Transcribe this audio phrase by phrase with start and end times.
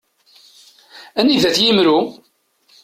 [1.19, 1.99] Anida-t yimru?